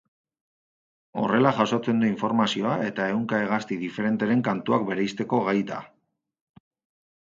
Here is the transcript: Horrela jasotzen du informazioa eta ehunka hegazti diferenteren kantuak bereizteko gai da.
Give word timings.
Horrela 1.23 1.51
jasotzen 1.57 2.01
du 2.05 2.09
informazioa 2.13 2.73
eta 2.87 3.07
ehunka 3.15 3.45
hegazti 3.45 3.81
diferenteren 3.87 4.45
kantuak 4.53 4.91
bereizteko 4.93 5.47
gai 5.53 5.59
da. 5.73 5.83